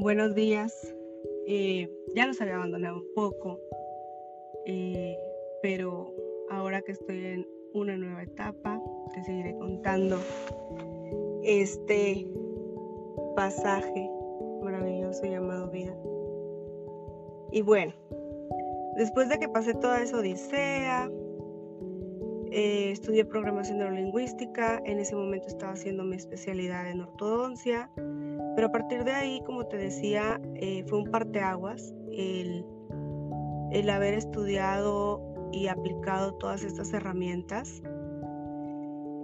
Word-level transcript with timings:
buenos 0.00 0.34
días. 0.34 0.72
Eh, 1.46 1.88
ya 2.14 2.26
los 2.26 2.40
había 2.40 2.56
abandonado 2.56 2.96
un 2.96 3.14
poco, 3.14 3.60
eh, 4.64 5.16
pero 5.62 6.14
ahora 6.50 6.80
que 6.80 6.92
estoy 6.92 7.26
en 7.26 7.46
una 7.74 7.96
nueva 7.96 8.22
etapa, 8.22 8.80
te 9.12 9.22
seguiré 9.24 9.54
contando 9.58 10.18
este 11.44 12.26
pasaje 13.36 14.10
maravilloso 14.62 15.24
llamado 15.24 15.70
vida. 15.70 15.94
Y 17.52 17.60
bueno, 17.60 17.92
después 18.96 19.28
de 19.28 19.38
que 19.38 19.48
pasé 19.48 19.74
toda 19.74 20.02
esa 20.02 20.18
odisea, 20.18 21.10
eh, 22.52 22.90
estudié 22.90 23.24
programación 23.24 23.78
neurolingüística, 23.78 24.80
en 24.84 24.98
ese 24.98 25.14
momento 25.14 25.46
estaba 25.46 25.72
haciendo 25.72 26.04
mi 26.04 26.16
especialidad 26.16 26.90
en 26.90 27.02
ortodoncia, 27.02 27.90
pero 28.54 28.68
a 28.68 28.72
partir 28.72 29.04
de 29.04 29.12
ahí, 29.12 29.40
como 29.46 29.66
te 29.66 29.76
decía, 29.76 30.40
eh, 30.56 30.84
fue 30.86 30.98
un 30.98 31.10
parteaguas 31.10 31.94
el, 32.12 32.64
el 33.70 33.90
haber 33.90 34.14
estudiado 34.14 35.22
y 35.52 35.68
aplicado 35.68 36.34
todas 36.34 36.62
estas 36.64 36.92
herramientas, 36.92 37.82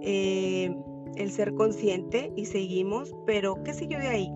eh, 0.01 0.75
el 1.15 1.31
ser 1.31 1.53
consciente 1.55 2.31
y 2.35 2.45
seguimos, 2.45 3.15
pero 3.25 3.61
¿qué 3.63 3.73
siguió 3.73 3.99
de 3.99 4.07
ahí? 4.07 4.29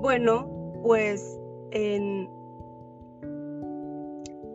Bueno, 0.00 0.80
pues 0.82 1.38
en, 1.70 2.28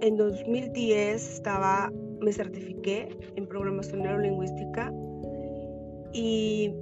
en 0.02 0.18
2010 0.18 1.34
estaba, 1.34 1.92
me 2.22 2.34
certifiqué 2.34 3.10
en 3.36 3.48
programación 3.48 4.02
neurolingüística 4.02 4.92
y 6.14 6.74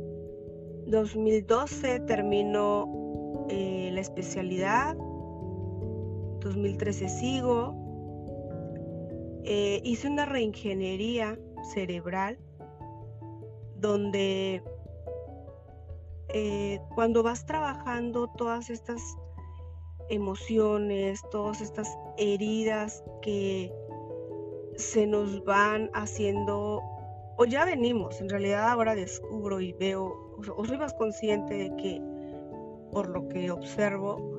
2012 0.88 2.02
terminó 2.02 3.46
eh, 3.50 3.90
la 3.94 4.02
especialidad, 4.02 4.96
2013 6.40 7.10
sigo, 7.10 7.74
eh, 9.44 9.82
hice 9.84 10.08
una 10.08 10.26
reingeniería 10.26 11.38
cerebral 11.74 12.40
donde 13.78 14.64
eh, 16.30 16.80
cuando 16.96 17.24
vas 17.24 17.46
trabajando 17.46 18.28
todas 18.28 18.70
estas 18.70 19.02
emociones, 20.10 21.22
todas 21.32 21.62
estas 21.62 21.88
heridas 22.18 23.04
que 23.22 23.72
se 24.76 25.08
nos 25.08 25.44
van 25.44 25.90
haciendo, 25.94 26.82
o 27.38 27.46
ya 27.46 27.66
venimos, 27.66 28.22
en 28.22 28.30
realidad 28.30 28.68
ahora 28.70 28.96
descubro 28.96 29.62
y 29.62 29.74
veo, 29.74 30.25
soy 30.44 30.78
más 30.78 30.94
consciente 30.94 31.54
de 31.56 31.76
que 31.76 32.02
por 32.92 33.10
lo 33.10 33.28
que 33.28 33.52
observo, 33.52 34.38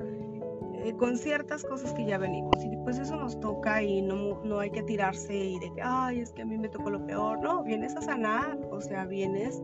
eh, 0.83 0.95
con 0.95 1.17
ciertas 1.17 1.63
cosas 1.63 1.93
que 1.93 2.05
ya 2.05 2.17
venimos. 2.17 2.55
Y 2.63 2.75
pues 2.77 2.97
eso 2.97 3.15
nos 3.15 3.39
toca 3.39 3.83
y 3.83 4.01
no, 4.01 4.41
no 4.43 4.59
hay 4.59 4.71
que 4.71 4.83
tirarse 4.83 5.35
y 5.35 5.59
de 5.59 5.71
que, 5.73 5.81
ay, 5.81 6.21
es 6.21 6.31
que 6.31 6.41
a 6.41 6.45
mí 6.45 6.57
me 6.57 6.69
tocó 6.69 6.89
lo 6.89 7.05
peor. 7.05 7.39
No, 7.39 7.63
vienes 7.63 7.95
a 7.95 8.01
sanar, 8.01 8.57
o 8.71 8.81
sea, 8.81 9.05
vienes 9.05 9.61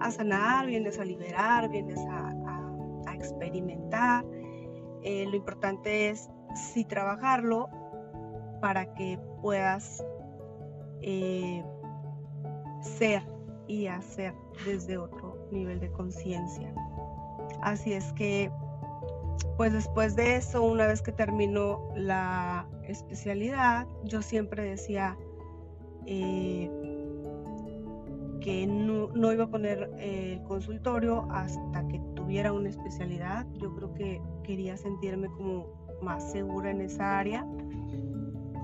a 0.00 0.10
sanar, 0.10 0.66
vienes 0.66 0.98
a 0.98 1.04
liberar, 1.04 1.68
vienes 1.68 2.00
a, 2.08 2.30
experimentar. 3.14 4.24
Eh, 5.04 5.26
lo 5.30 5.36
importante 5.36 6.10
es 6.10 6.28
sí 6.56 6.84
trabajarlo 6.84 7.68
para 8.60 8.92
que 8.94 9.16
puedas 9.40 10.04
eh, 11.02 11.62
ser 12.80 13.22
y 13.68 13.86
hacer 13.86 14.34
desde 14.66 14.98
otro 14.98 15.31
nivel 15.52 15.80
de 15.80 15.90
conciencia. 15.92 16.72
Así 17.60 17.92
es 17.92 18.12
que 18.14 18.50
pues 19.56 19.72
después 19.72 20.16
de 20.16 20.36
eso, 20.36 20.62
una 20.62 20.86
vez 20.86 21.02
que 21.02 21.12
terminó 21.12 21.88
la 21.94 22.66
especialidad, 22.84 23.86
yo 24.04 24.22
siempre 24.22 24.62
decía 24.64 25.16
eh, 26.06 26.70
que 28.40 28.66
no, 28.66 29.32
iba 29.32 29.44
a 29.44 29.48
poner 29.48 29.90
el 29.98 30.42
consultorio 30.42 31.28
hasta 31.30 31.86
que 31.88 32.00
tuviera 32.14 32.52
una 32.52 32.70
especialidad. 32.70 33.46
Yo 33.60 33.74
creo 33.74 33.94
que 33.94 34.20
quería 34.42 34.76
sentirme 34.76 35.28
como 35.28 35.66
más 36.02 36.32
segura 36.32 36.70
en 36.70 36.80
esa 36.80 37.18
área. 37.18 37.46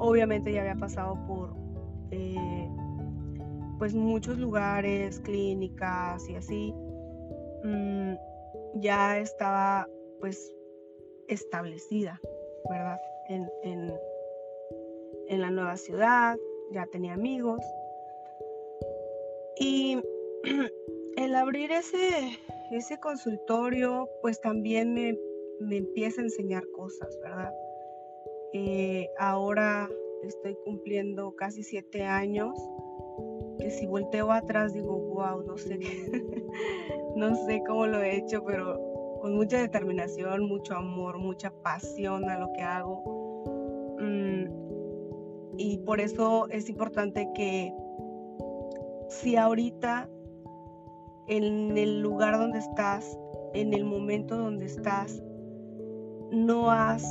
Obviamente 0.00 0.52
ya 0.52 0.62
había 0.62 0.76
pasado 0.76 1.16
por 1.26 1.54
eh, 2.10 2.68
pues 3.78 3.94
muchos 3.94 4.38
lugares, 4.38 5.20
clínicas 5.20 6.28
y 6.28 6.36
así. 6.36 6.74
Mm, 7.64 8.14
ya 8.74 9.18
estaba 9.18 9.88
pues 10.20 10.54
establecida, 11.28 12.20
¿verdad? 12.68 12.98
En, 13.28 13.48
en, 13.62 15.40
la 15.40 15.50
nueva 15.50 15.76
ciudad, 15.76 16.36
ya 16.72 16.86
tenía 16.86 17.12
amigos. 17.14 17.62
Y 19.58 19.98
el 21.16 21.34
abrir 21.34 21.70
ese, 21.70 22.38
ese 22.72 22.98
consultorio, 22.98 24.08
pues 24.22 24.40
también 24.40 24.94
me, 24.94 25.76
empieza 25.76 26.20
a 26.20 26.24
enseñar 26.24 26.64
cosas, 26.70 27.18
¿verdad? 27.22 27.52
Eh, 28.54 29.08
ahora 29.18 29.88
estoy 30.22 30.56
cumpliendo 30.64 31.32
casi 31.36 31.62
siete 31.62 32.04
años, 32.04 32.58
que 33.58 33.70
si 33.70 33.86
volteo 33.86 34.30
atrás 34.30 34.72
digo, 34.72 34.96
wow, 34.96 35.42
no 35.42 35.56
sé, 35.56 35.78
no 37.16 37.34
sé 37.34 37.62
cómo 37.66 37.86
lo 37.86 38.02
he 38.02 38.16
hecho, 38.16 38.44
pero 38.44 38.80
con 39.20 39.34
mucha 39.34 39.58
determinación, 39.58 40.46
mucho 40.48 40.74
amor, 40.74 41.18
mucha 41.18 41.50
pasión 41.62 42.28
a 42.28 42.38
lo 42.38 42.52
que 42.52 42.62
hago. 42.62 43.02
Mm, 44.00 45.58
y 45.58 45.78
por 45.78 46.00
eso 46.00 46.48
es 46.50 46.68
importante 46.68 47.28
que 47.34 47.74
si 49.08 49.36
ahorita 49.36 50.08
en 51.26 51.76
el 51.76 52.00
lugar 52.00 52.38
donde 52.38 52.58
estás, 52.58 53.18
en 53.54 53.74
el 53.74 53.84
momento 53.84 54.36
donde 54.36 54.66
estás, 54.66 55.22
no 56.30 56.70
has 56.70 57.04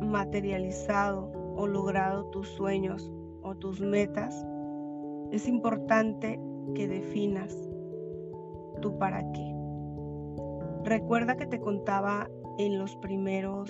materializado 0.00 1.30
o 1.56 1.66
logrado 1.66 2.26
tus 2.30 2.48
sueños 2.48 3.12
o 3.42 3.54
tus 3.54 3.80
metas, 3.80 4.44
es 5.34 5.48
importante 5.48 6.38
que 6.76 6.86
definas 6.86 7.56
tu 8.80 8.96
para 8.98 9.20
qué. 9.32 9.54
Recuerda 10.84 11.36
que 11.36 11.46
te 11.46 11.60
contaba 11.60 12.30
en 12.58 12.78
los 12.78 12.94
primeros 12.96 13.68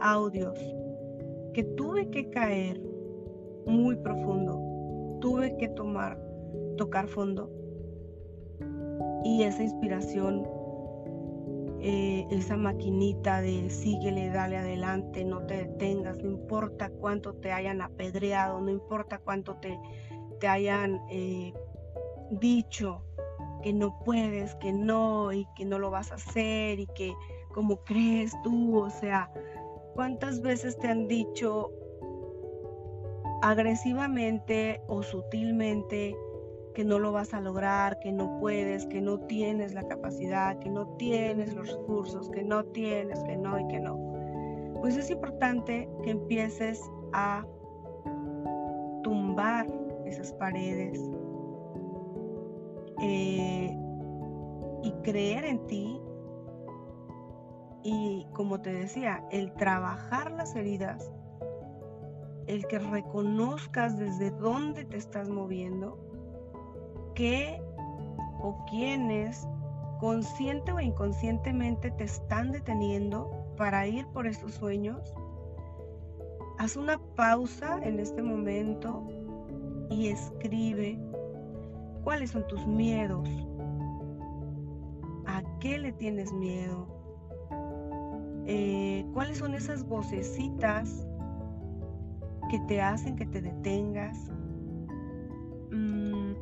audios 0.00 0.58
que 1.52 1.62
tuve 1.76 2.08
que 2.08 2.30
caer 2.30 2.80
muy 3.66 3.96
profundo, 3.96 5.18
tuve 5.20 5.58
que 5.58 5.68
tomar, 5.68 6.18
tocar 6.78 7.06
fondo 7.06 7.50
y 9.22 9.42
esa 9.42 9.62
inspiración, 9.62 10.48
eh, 11.80 12.26
esa 12.30 12.56
maquinita 12.56 13.42
de 13.42 13.68
síguele, 13.68 14.30
dale 14.30 14.56
adelante, 14.56 15.22
no 15.24 15.44
te 15.44 15.66
detengas, 15.66 16.22
no 16.22 16.30
importa 16.30 16.88
cuánto 16.88 17.34
te 17.34 17.52
hayan 17.52 17.82
apedreado, 17.82 18.58
no 18.62 18.70
importa 18.70 19.18
cuánto 19.18 19.56
te, 19.56 19.78
te 20.40 20.48
hayan 20.48 21.00
eh, 21.10 21.54
dicho, 22.30 23.02
que 23.62 23.72
no 23.72 23.98
puedes, 24.04 24.54
que 24.56 24.72
no, 24.72 25.32
y 25.32 25.46
que 25.56 25.64
no 25.64 25.78
lo 25.78 25.90
vas 25.90 26.10
a 26.12 26.16
hacer, 26.16 26.80
y 26.80 26.86
que 26.88 27.14
como 27.52 27.76
crees 27.84 28.32
tú, 28.42 28.78
o 28.78 28.90
sea, 28.90 29.30
¿cuántas 29.94 30.40
veces 30.40 30.78
te 30.78 30.88
han 30.88 31.08
dicho 31.08 31.70
agresivamente 33.42 34.80
o 34.86 35.02
sutilmente 35.02 36.16
que 36.74 36.84
no 36.84 36.98
lo 36.98 37.12
vas 37.12 37.34
a 37.34 37.40
lograr, 37.40 37.98
que 37.98 38.12
no 38.12 38.38
puedes, 38.38 38.86
que 38.86 39.00
no 39.00 39.18
tienes 39.20 39.74
la 39.74 39.82
capacidad, 39.82 40.58
que 40.58 40.70
no 40.70 40.86
tienes 40.96 41.54
los 41.54 41.72
recursos, 41.72 42.30
que 42.30 42.42
no 42.42 42.64
tienes, 42.64 43.22
que 43.24 43.36
no 43.36 43.58
y 43.58 43.66
que 43.68 43.80
no? 43.80 43.98
Pues 44.80 44.96
es 44.96 45.10
importante 45.10 45.88
que 46.02 46.10
empieces 46.10 46.80
a 47.12 47.44
tumbar 49.02 49.66
esas 50.10 50.32
paredes, 50.34 51.00
eh, 53.02 53.76
y 54.82 54.92
creer 55.02 55.44
en 55.44 55.66
ti. 55.66 56.00
Y 57.82 58.26
como 58.32 58.60
te 58.60 58.72
decía, 58.72 59.24
el 59.30 59.52
trabajar 59.54 60.32
las 60.32 60.54
heridas, 60.54 61.10
el 62.46 62.66
que 62.66 62.78
reconozcas 62.78 63.98
desde 63.98 64.30
dónde 64.32 64.84
te 64.84 64.96
estás 64.96 65.28
moviendo, 65.28 65.98
qué 67.14 67.62
o 68.42 68.64
quiénes 68.68 69.46
consciente 69.98 70.72
o 70.72 70.80
inconscientemente 70.80 71.90
te 71.90 72.04
están 72.04 72.52
deteniendo 72.52 73.30
para 73.56 73.86
ir 73.86 74.06
por 74.08 74.26
estos 74.26 74.54
sueños. 74.54 75.14
Haz 76.58 76.76
una 76.76 76.98
pausa 77.16 77.78
en 77.82 78.00
este 78.00 78.22
momento 78.22 79.06
y 79.90 80.08
escribe 80.08 80.98
¿Cuáles 82.04 82.30
son 82.30 82.46
tus 82.48 82.66
miedos? 82.66 83.28
¿A 85.26 85.42
qué 85.60 85.78
le 85.78 85.92
tienes 85.92 86.32
miedo? 86.32 86.86
Eh, 88.46 89.04
¿Cuáles 89.12 89.38
son 89.38 89.54
esas 89.54 89.86
vocecitas 89.86 91.06
que 92.50 92.58
te 92.66 92.80
hacen 92.80 93.16
que 93.16 93.26
te 93.26 93.42
detengas? 93.42 94.16
Mm, 95.70 96.32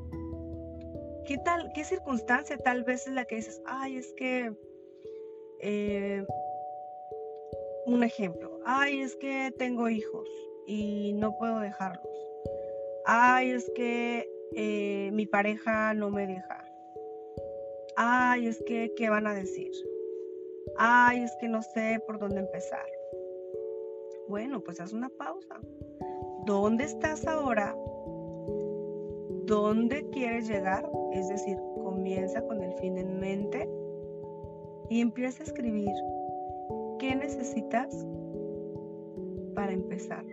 ¿Qué 1.26 1.38
tal, 1.44 1.70
qué 1.74 1.84
circunstancia 1.84 2.56
tal 2.56 2.84
vez 2.84 3.06
es 3.06 3.12
la 3.12 3.24
que 3.24 3.36
dices, 3.36 3.60
ay, 3.66 3.96
es 3.96 4.12
que, 4.14 4.52
eh, 5.60 6.24
un 7.86 8.04
ejemplo, 8.04 8.60
ay, 8.64 9.00
es 9.00 9.16
que 9.16 9.52
tengo 9.58 9.88
hijos 9.88 10.28
y 10.66 11.12
no 11.14 11.36
puedo 11.36 11.58
dejarlos. 11.58 12.27
Ay, 13.10 13.52
es 13.52 13.72
que 13.74 14.30
eh, 14.54 15.08
mi 15.14 15.24
pareja 15.24 15.94
no 15.94 16.10
me 16.10 16.26
deja. 16.26 16.62
Ay, 17.96 18.48
es 18.48 18.62
que, 18.66 18.92
¿qué 18.98 19.08
van 19.08 19.26
a 19.26 19.32
decir? 19.32 19.70
Ay, 20.76 21.22
es 21.22 21.34
que 21.40 21.48
no 21.48 21.62
sé 21.62 22.02
por 22.06 22.18
dónde 22.18 22.40
empezar. 22.40 22.84
Bueno, 24.28 24.60
pues 24.60 24.78
haz 24.78 24.92
una 24.92 25.08
pausa. 25.08 25.58
¿Dónde 26.44 26.84
estás 26.84 27.26
ahora? 27.26 27.74
¿Dónde 29.46 30.06
quieres 30.10 30.46
llegar? 30.46 30.86
Es 31.14 31.30
decir, 31.30 31.56
comienza 31.82 32.42
con 32.42 32.62
el 32.62 32.74
fin 32.74 32.98
en 32.98 33.20
mente 33.20 33.66
y 34.90 35.00
empieza 35.00 35.42
a 35.42 35.46
escribir 35.46 35.94
qué 36.98 37.16
necesitas 37.16 38.06
para 39.54 39.72
empezar. 39.72 40.26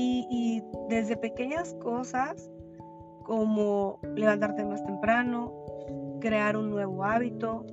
Y, 0.00 0.62
desde 0.88 1.16
pequeñas 1.16 1.74
cosas 1.74 2.50
como 3.24 3.98
levantarte 4.14 4.64
más 4.64 4.82
temprano, 4.84 5.52
crear 6.20 6.56
un 6.56 6.70
nuevo 6.70 7.04
hábito, 7.04 7.66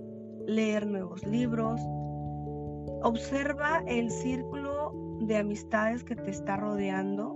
leer 0.48 0.88
nuevos 0.88 1.26
libros. 1.26 1.80
Observa 3.04 3.84
el 3.86 4.10
círculo 4.10 4.92
de 5.22 5.38
amistades 5.38 6.04
que 6.04 6.16
te 6.16 6.32
está 6.32 6.58
rodeando. 6.58 7.36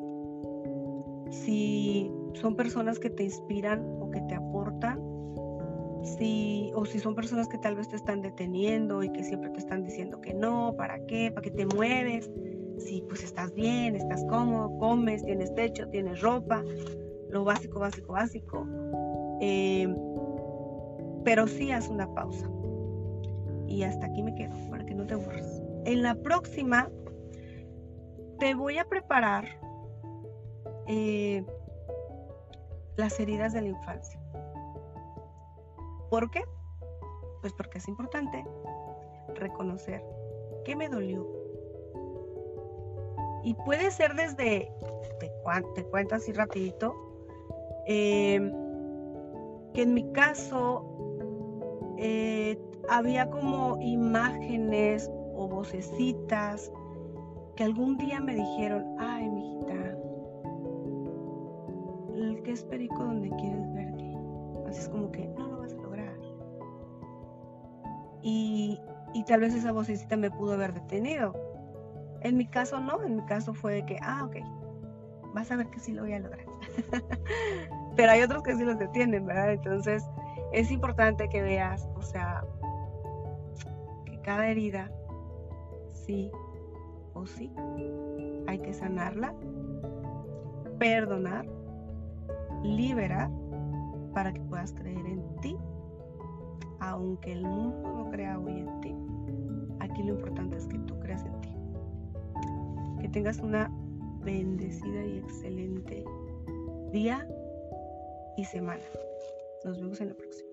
Si 1.30 2.12
son 2.33 2.56
personas 2.56 3.00
que 3.00 3.12
te 3.12 3.24
inspiran 3.24 3.86
o 4.01 4.09
que 4.09 4.21
te 4.21 4.36
aportan, 4.36 5.00
si, 6.03 6.71
o 6.74 6.83
si 6.86 6.97
son 7.00 7.13
personas 7.13 7.47
que 7.47 7.59
tal 7.59 7.75
vez 7.75 7.88
te 7.88 7.95
están 7.95 8.21
deteniendo 8.21 9.03
y 9.03 9.12
que 9.12 9.24
siempre 9.24 9.51
te 9.51 9.59
están 9.59 9.83
diciendo 9.83 10.19
que 10.19 10.33
no, 10.33 10.74
¿para 10.75 11.06
qué? 11.06 11.31
¿Para 11.31 11.44
qué 11.44 11.51
te 11.51 11.65
mueves? 11.68 12.30
Si 12.79 13.01
pues 13.01 13.23
estás 13.23 13.53
bien, 13.53 13.95
estás 13.95 14.23
cómodo, 14.25 14.77
comes, 14.79 15.23
tienes 15.23 15.53
techo, 15.53 15.87
tienes 15.89 16.21
ropa, 16.21 16.63
lo 17.29 17.43
básico, 17.43 17.79
básico, 17.79 18.13
básico. 18.13 18.65
Eh, 19.41 19.87
pero 21.23 21.47
sí 21.47 21.71
haz 21.71 21.89
una 21.89 22.11
pausa. 22.13 22.49
Y 23.67 23.83
hasta 23.83 24.07
aquí 24.07 24.23
me 24.23 24.33
quedo, 24.33 24.55
para 24.69 24.85
que 24.85 24.95
no 24.95 25.05
te 25.05 25.13
aburras. 25.13 25.61
En 25.85 26.01
la 26.01 26.15
próxima 26.15 26.89
te 28.39 28.55
voy 28.55 28.77
a 28.77 28.85
preparar 28.85 29.45
eh, 30.87 31.45
las 32.95 33.19
heridas 33.19 33.53
de 33.53 33.61
la 33.61 33.67
infancia. 33.67 34.19
¿Por 36.09 36.31
qué? 36.31 36.43
Pues 37.41 37.53
porque 37.53 37.77
es 37.77 37.87
importante 37.87 38.43
reconocer 39.35 40.03
qué 40.65 40.75
me 40.75 40.89
dolió. 40.89 41.38
Y 43.44 43.53
puede 43.53 43.91
ser 43.91 44.15
desde, 44.15 44.71
te, 45.19 45.83
cuento 45.86 46.15
así 46.15 46.31
rapidito, 46.31 46.95
eh, 47.88 48.39
que 49.74 49.81
en 49.83 49.94
mi 49.94 50.12
caso 50.12 50.86
eh, 51.97 52.59
había 52.89 53.30
como 53.30 53.77
imágenes 53.81 55.09
o 55.36 55.47
vocecitas 55.47 56.71
que 57.56 57.63
algún 57.63 57.97
día 57.97 58.19
me 58.19 58.36
dijeron, 58.36 58.86
ay, 59.00 59.30
mijita, 59.30 59.97
el 62.15 62.41
que 62.44 62.51
es 62.51 62.63
perico 62.63 63.03
donde 63.03 63.30
quieres 63.31 63.74
verte. 63.74 64.18
Así 64.68 64.80
es 64.81 64.89
como 64.89 65.12
que 65.12 65.27
no 65.27 65.47
lo 65.47 65.59
vas 65.59 65.74
a 65.74 65.81
lograr. 65.81 66.18
Y, 68.21 68.80
y 69.13 69.24
tal 69.24 69.41
vez 69.41 69.53
esa 69.56 69.71
vocecita 69.71 70.15
me 70.15 70.31
pudo 70.31 70.53
haber 70.53 70.74
detenido. 70.74 71.33
En 72.21 72.38
mi 72.38 72.48
caso 72.48 72.80
no, 72.80 73.01
en 73.04 73.18
mi 73.18 73.25
caso 73.25 73.54
fue 73.54 73.75
de 73.75 73.86
que, 73.86 73.98
ah, 74.01 74.25
ok, 74.25 74.38
vas 75.33 75.51
a 75.51 75.56
ver 75.56 75.68
que 75.68 75.80
sí 75.80 75.94
lo 75.94 76.04
voy 76.04 76.13
a 76.13 76.19
lograr. 76.19 76.45
Pero 77.95 78.12
hay 78.12 78.21
otros 78.21 78.44
que 78.44 78.56
sí 78.56 78.63
los 78.63 78.77
detienen, 78.77 79.25
¿verdad? 79.25 79.54
Entonces, 79.54 80.04
es 80.51 80.71
importante 80.71 81.30
que 81.30 81.42
veas, 81.42 81.88
o 81.95 82.01
sea, 82.01 82.44
que 84.06 84.19
cada 84.21 84.48
herida, 84.48 84.92
sí 85.89 86.31
o 87.13 87.25
sí, 87.25 87.51
hay 88.48 88.60
que 88.60 88.74
sanarla, 88.74 89.33
perdonar, 90.77 91.45
liberar, 92.63 93.30
para 94.13 94.33
que 94.33 94.42
puedas 94.42 94.74
creer 94.74 95.06
en 95.06 95.24
ti, 95.42 95.57
aunque 96.80 97.33
el 97.33 97.44
mundo 97.44 97.94
no 97.94 98.10
crea 98.10 98.39
hoy 98.39 98.60
en 98.60 98.81
ti. 98.81 98.95
Aquí 99.80 100.04
lo 100.04 100.15
importante 100.15 100.57
es 100.57 100.68
que 100.68 100.77
Que 103.09 103.13
tengas 103.13 103.39
una 103.39 103.71
bendecida 104.23 105.03
y 105.03 105.17
excelente 105.17 106.06
día 106.91 107.27
y 108.38 108.45
semana. 108.45 108.83
Nos 109.65 109.81
vemos 109.81 110.00
en 110.00 110.09
la 110.09 110.13
próxima. 110.13 110.49